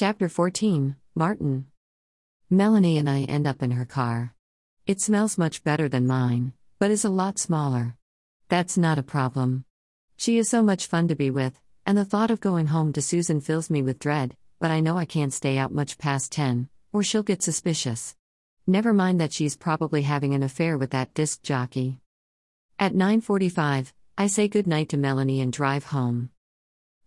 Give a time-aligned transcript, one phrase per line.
[0.00, 1.66] Chapter 14 Martin.
[2.48, 4.34] Melanie and I end up in her car.
[4.86, 7.96] It smells much better than mine, but is a lot smaller.
[8.48, 9.66] That's not a problem.
[10.16, 13.02] She is so much fun to be with, and the thought of going home to
[13.02, 16.70] Susan fills me with dread, but I know I can't stay out much past 10,
[16.94, 18.16] or she'll get suspicious.
[18.66, 21.98] Never mind that she's probably having an affair with that disc jockey.
[22.78, 26.30] At 9:45, I say goodnight to Melanie and drive home.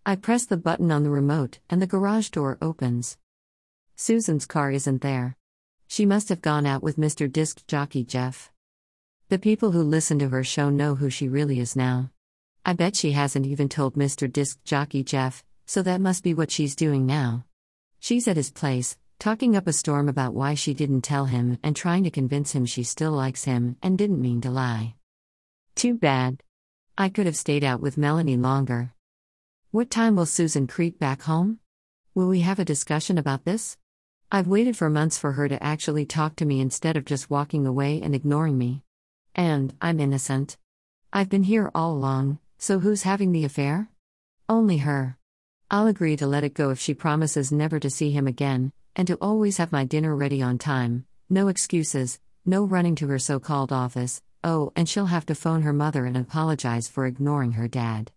[0.06, 3.16] I press the button on the remote, and the garage door opens.
[3.96, 5.34] Susan's car isn't there.
[5.86, 7.30] She must have gone out with Mr.
[7.30, 8.52] Disc Jockey Jeff.
[9.30, 12.10] The people who listen to her show know who she really is now.
[12.66, 14.30] I bet she hasn't even told Mr.
[14.30, 17.46] Disc Jockey Jeff, so that must be what she's doing now.
[17.98, 21.74] She's at his place, talking up a storm about why she didn't tell him and
[21.74, 24.96] trying to convince him she still likes him and didn't mean to lie.
[25.74, 26.42] Too bad.
[26.98, 28.92] I could have stayed out with Melanie longer.
[29.74, 31.58] What time will Susan creep back home?
[32.14, 33.76] Will we have a discussion about this?
[34.30, 37.66] I've waited for months for her to actually talk to me instead of just walking
[37.66, 38.84] away and ignoring me.
[39.34, 40.58] And, I'm innocent.
[41.12, 43.88] I've been here all along, so who's having the affair?
[44.48, 45.18] Only her.
[45.72, 49.08] I'll agree to let it go if she promises never to see him again, and
[49.08, 53.40] to always have my dinner ready on time, no excuses, no running to her so
[53.40, 57.66] called office, oh, and she'll have to phone her mother and apologize for ignoring her
[57.66, 58.12] dad.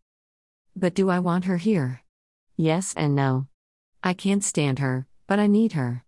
[0.80, 2.04] But do I want her here?
[2.56, 3.48] Yes and no.
[4.04, 6.04] I can't stand her, but I need her.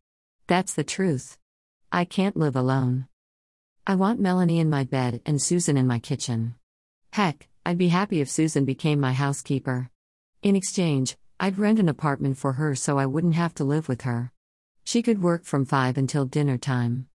[0.45, 1.39] That's the truth.
[1.91, 3.07] I can't live alone.
[3.87, 6.53] I want Melanie in my bed and Susan in my kitchen.
[7.11, 9.89] Heck, I'd be happy if Susan became my housekeeper.
[10.43, 14.03] In exchange, I'd rent an apartment for her so I wouldn't have to live with
[14.03, 14.31] her.
[14.83, 17.07] She could work from 5 until dinner time.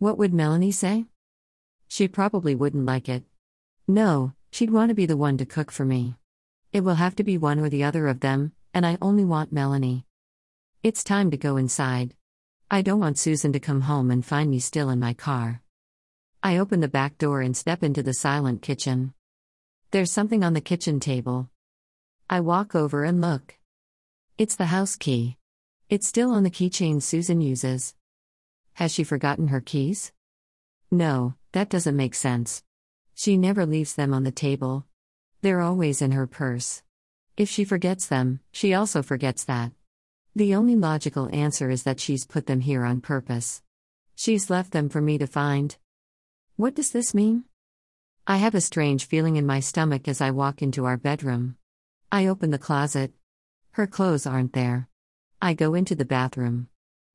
[0.00, 1.04] What would Melanie say?
[1.86, 3.22] She probably wouldn't like it.
[3.86, 6.16] No, she'd want to be the one to cook for me.
[6.72, 9.52] It will have to be one or the other of them, and I only want
[9.52, 10.06] Melanie.
[10.82, 12.14] It's time to go inside.
[12.70, 15.60] I don't want Susan to come home and find me still in my car.
[16.42, 19.12] I open the back door and step into the silent kitchen.
[19.90, 21.50] There's something on the kitchen table.
[22.30, 23.58] I walk over and look.
[24.38, 25.36] It's the house key.
[25.90, 27.94] It's still on the keychain Susan uses.
[28.72, 30.10] Has she forgotten her keys?
[30.90, 32.62] No, that doesn't make sense.
[33.14, 34.86] She never leaves them on the table,
[35.42, 36.82] they're always in her purse.
[37.36, 39.72] If she forgets them, she also forgets that.
[40.34, 43.60] The only logical answer is that she's put them here on purpose.
[44.14, 45.76] She's left them for me to find.
[46.56, 47.44] What does this mean?
[48.26, 51.56] I have a strange feeling in my stomach as I walk into our bedroom.
[52.12, 53.12] I open the closet.
[53.72, 54.88] Her clothes aren't there.
[55.40, 56.68] I go into the bathroom.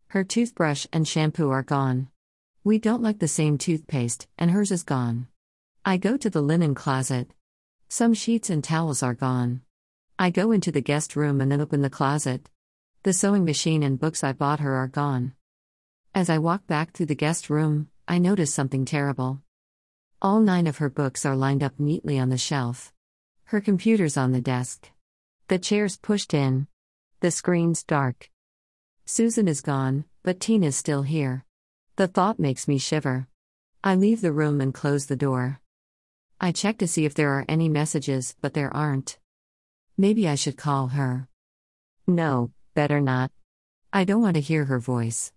[0.07, 2.09] Her toothbrush and shampoo are gone.
[2.63, 5.27] We don't like the same toothpaste, and hers is gone.
[5.85, 7.31] I go to the linen closet.
[7.89, 9.61] Some sheets and towels are gone.
[10.19, 12.49] I go into the guest room and then open the closet.
[13.03, 15.33] The sewing machine and books I bought her are gone.
[16.13, 19.41] As I walk back through the guest room, I notice something terrible.
[20.21, 22.91] All nine of her books are lined up neatly on the shelf.
[23.45, 24.89] Her computer's on the desk.
[25.47, 26.67] The chair's pushed in.
[27.21, 28.29] The screen's dark.
[29.05, 31.45] Susan is gone, but Tina's still here.
[31.95, 33.27] The thought makes me shiver.
[33.81, 35.61] I leave the room and close the door.
[36.39, 39.17] I check to see if there are any messages, but there aren't.
[39.97, 41.27] Maybe I should call her.
[42.05, 43.31] No, better not.
[43.91, 45.33] I don't want to hear her voice.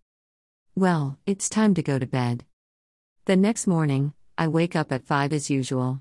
[0.74, 2.44] Well, it's time to go to bed.
[3.24, 6.00] The next morning, I wake up at 5 as usual.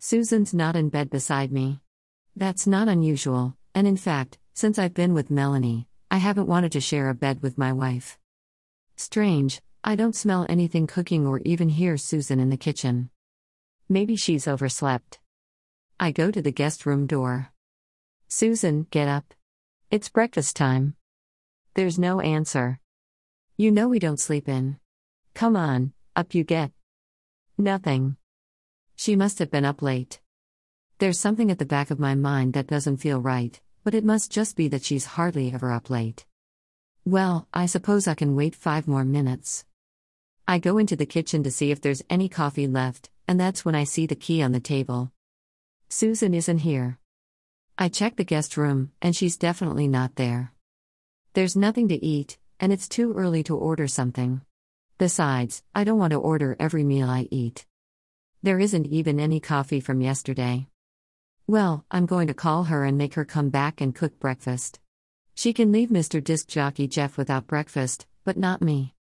[0.00, 1.78] Susan's not in bed beside me.
[2.34, 6.80] That's not unusual, and in fact, since I've been with Melanie, I haven't wanted to
[6.80, 8.18] share a bed with my wife.
[8.96, 13.10] Strange, I don't smell anything cooking or even hear Susan in the kitchen.
[13.92, 15.18] Maybe she's overslept.
[16.00, 17.52] I go to the guest room door.
[18.26, 19.34] Susan, get up.
[19.90, 20.94] It's breakfast time.
[21.74, 22.80] There's no answer.
[23.58, 24.78] You know we don't sleep in.
[25.34, 26.70] Come on, up you get.
[27.58, 28.16] Nothing.
[28.96, 30.22] She must have been up late.
[30.98, 34.32] There's something at the back of my mind that doesn't feel right, but it must
[34.32, 36.24] just be that she's hardly ever up late.
[37.04, 39.66] Well, I suppose I can wait five more minutes.
[40.48, 43.74] I go into the kitchen to see if there's any coffee left, and that's when
[43.74, 45.12] I see the key on the table.
[45.88, 46.98] Susan isn't here.
[47.78, 50.52] I check the guest room, and she's definitely not there.
[51.34, 54.42] There's nothing to eat, and it's too early to order something.
[54.98, 57.66] Besides, I don't want to order every meal I eat.
[58.42, 60.66] There isn't even any coffee from yesterday.
[61.46, 64.80] Well, I'm going to call her and make her come back and cook breakfast.
[65.34, 66.22] She can leave Mr.
[66.22, 68.94] Disc Jockey Jeff without breakfast, but not me.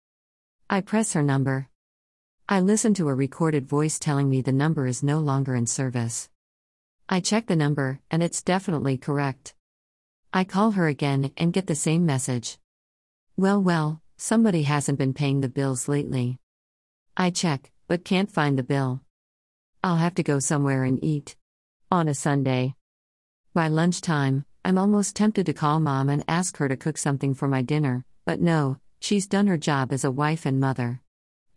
[0.69, 1.70] I press her number.
[2.53, 6.29] I listen to a recorded voice telling me the number is no longer in service.
[7.09, 9.55] I check the number, and it's definitely correct.
[10.35, 12.59] I call her again and get the same message.
[13.37, 16.41] Well, well, somebody hasn't been paying the bills lately.
[17.17, 19.03] I check, but can't find the bill.
[19.85, 21.37] I'll have to go somewhere and eat.
[21.93, 22.75] On a Sunday.
[23.55, 27.47] By lunchtime, I'm almost tempted to call mom and ask her to cook something for
[27.47, 31.01] my dinner, but no, she's done her job as a wife and mother.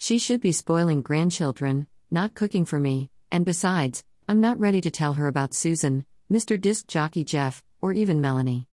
[0.04, 4.92] She should be spoiling grandchildren, not cooking for me, and besides, I'm not ready to
[4.92, 6.60] tell her about Susan, Mr.
[6.60, 8.68] Disc Jockey Jeff, or even Melanie.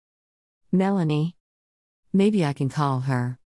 [0.72, 1.36] Melanie?
[2.12, 3.38] Maybe I can call her.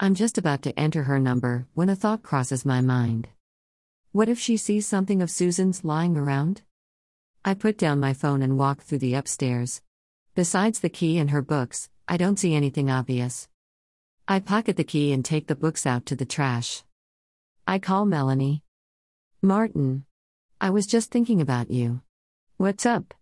[0.00, 3.28] I'm just about to enter her number when a thought crosses my mind.
[4.12, 6.62] What if she sees something of Susan's lying around?
[7.44, 9.82] I put down my phone and walk through the upstairs.
[10.34, 13.50] Besides the key and her books, I don't see anything obvious.
[14.26, 16.82] I pocket the key and take the books out to the trash.
[17.66, 18.62] I call Melanie.
[19.40, 20.04] Martin.
[20.60, 22.02] I was just thinking about you.
[22.56, 23.14] What's up?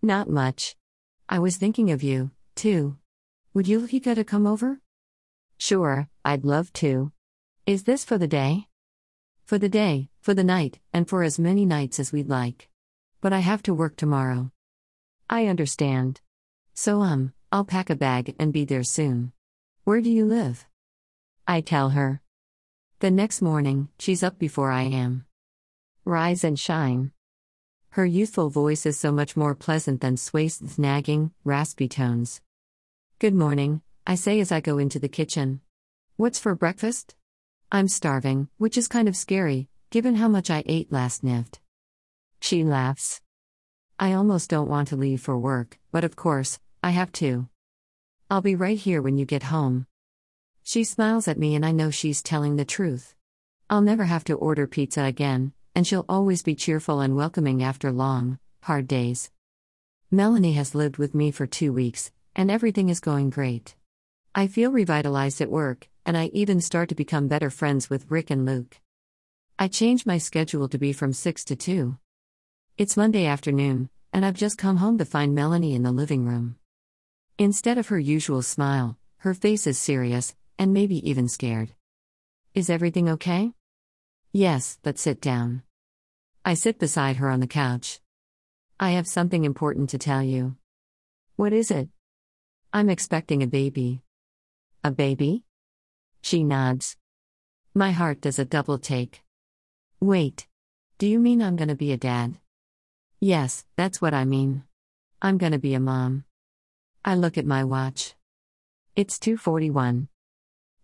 [0.00, 0.76] Not much.
[1.28, 2.96] I was thinking of you, too.
[3.54, 4.80] Would you like to come over?
[5.58, 7.10] Sure, I'd love to.
[7.66, 8.68] Is this for the day?
[9.44, 12.68] For the day, for the night, and for as many nights as we'd like.
[13.20, 14.52] But I have to work tomorrow.
[15.28, 16.20] I understand.
[16.74, 19.32] So, um, I'll pack a bag and be there soon.
[19.82, 20.66] Where do you live?
[21.48, 22.20] I tell her.
[23.00, 25.26] The next morning, she's up before I am.
[26.06, 27.12] Rise and shine.
[27.90, 32.40] Her youthful voice is so much more pleasant than Sway's nagging, raspy tones.
[33.18, 35.60] Good morning, I say as I go into the kitchen.
[36.16, 37.14] What's for breakfast?
[37.70, 41.60] I'm starving, which is kind of scary, given how much I ate last night.
[42.40, 43.20] She laughs.
[43.98, 47.50] I almost don't want to leave for work, but of course, I have to.
[48.30, 49.86] I'll be right here when you get home.
[50.68, 53.14] She smiles at me and I know she's telling the truth.
[53.70, 57.92] I'll never have to order pizza again, and she'll always be cheerful and welcoming after
[57.92, 59.30] long, hard days.
[60.10, 63.76] Melanie has lived with me for two weeks, and everything is going great.
[64.34, 68.30] I feel revitalized at work, and I even start to become better friends with Rick
[68.30, 68.80] and Luke.
[69.60, 71.96] I change my schedule to be from 6 to 2.
[72.76, 76.56] It's Monday afternoon, and I've just come home to find Melanie in the living room.
[77.38, 81.72] Instead of her usual smile, her face is serious, and maybe even scared.
[82.54, 83.52] Is everything okay?
[84.32, 85.62] Yes, but sit down.
[86.44, 88.00] I sit beside her on the couch.
[88.78, 90.56] I have something important to tell you.
[91.36, 91.88] What is it?
[92.72, 94.02] I'm expecting a baby.
[94.84, 95.44] A baby?
[96.20, 96.96] She nods.
[97.74, 99.22] My heart does a double take.
[100.00, 100.46] Wait.
[100.98, 102.38] Do you mean I'm gonna be a dad?
[103.20, 104.64] Yes, that's what I mean.
[105.20, 106.24] I'm gonna be a mom.
[107.04, 108.14] I look at my watch.
[108.94, 110.08] It's 2:41.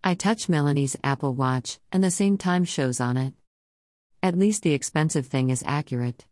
[0.04, 3.34] I touch Melanie's Apple Watch, and the same time shows on it.
[4.20, 6.26] At least the expensive thing is accurate.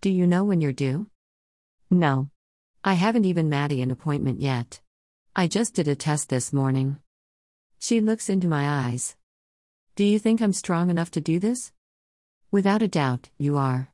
[0.00, 1.06] Do you know when you're due?
[1.90, 2.30] No.
[2.82, 4.80] I haven't even Maddie an appointment yet.
[5.36, 6.98] I just did a test this morning.
[7.78, 9.14] She looks into my eyes.
[9.94, 11.72] Do you think I'm strong enough to do this?
[12.50, 13.92] Without a doubt, you are.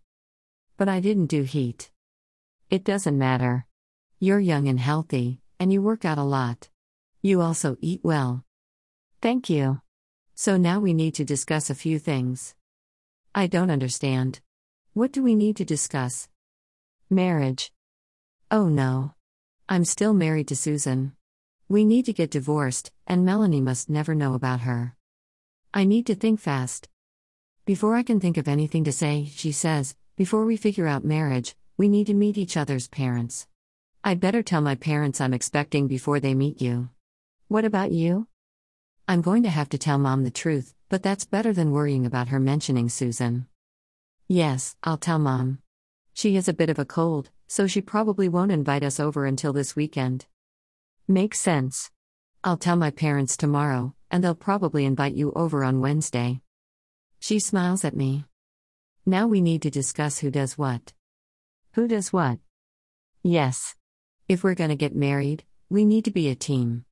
[0.78, 1.90] But I didn't do heat.
[2.70, 3.66] It doesn't matter.
[4.18, 6.70] You're young and healthy, and you work out a lot.
[7.20, 8.44] You also eat well.
[9.24, 9.80] Thank you.
[10.34, 12.54] So now we need to discuss a few things.
[13.34, 14.40] I don't understand.
[14.92, 16.28] What do we need to discuss?
[17.08, 17.72] Marriage.
[18.50, 19.14] Oh no.
[19.66, 21.14] I'm still married to Susan.
[21.70, 24.94] We need to get divorced, and Melanie must never know about her.
[25.72, 26.90] I need to think fast.
[27.64, 31.56] Before I can think of anything to say, she says, before we figure out marriage,
[31.78, 33.46] we need to meet each other's parents.
[34.04, 36.90] I'd better tell my parents I'm expecting before they meet you.
[37.48, 38.26] What about you?
[39.06, 42.28] I'm going to have to tell mom the truth, but that's better than worrying about
[42.28, 43.46] her mentioning Susan.
[44.28, 45.58] Yes, I'll tell mom.
[46.14, 49.52] She has a bit of a cold, so she probably won't invite us over until
[49.52, 50.24] this weekend.
[51.06, 51.90] Makes sense.
[52.42, 56.40] I'll tell my parents tomorrow, and they'll probably invite you over on Wednesday.
[57.20, 58.24] She smiles at me.
[59.04, 60.94] Now we need to discuss who does what.
[61.72, 62.38] Who does what?
[63.22, 63.74] Yes.
[64.30, 66.82] If we're gonna get married, we need to be a team.